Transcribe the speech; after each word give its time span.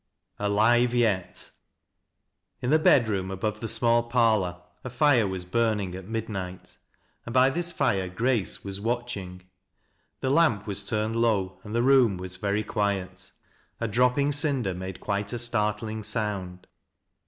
AlilVE 0.39 0.99
TET. 1.03 1.51
I5 2.63 2.69
the 2.71 2.79
bedroom 2.79 3.29
above 3.29 3.59
the 3.59 3.67
small 3.67 4.01
parlor 4.01 4.59
a 4.83 4.89
fire 4.89 5.27
was 5.27 5.45
bum 5.45 5.77
iitg 5.77 5.93
at 5.93 6.07
midnight, 6.07 6.77
and 7.23 7.33
by 7.33 7.51
this 7.51 7.71
fire 7.71 8.09
Grace 8.09 8.63
was 8.63 8.79
watcning 8.79 9.41
1 9.41 9.43
he 10.21 10.27
lamp 10.29 10.65
was 10.65 10.89
turned 10.89 11.15
low 11.15 11.59
and 11.63 11.75
the 11.75 11.83
room 11.83 12.17
was 12.17 12.37
very 12.37 12.63
q^iiet; 12.63 13.29
a 13.79 13.87
dropping 13.87 14.31
cinder 14.31 14.73
made 14.73 14.99
quite 14.99 15.33
a 15.33 15.37
startling 15.37 16.01
sound. 16.01 16.65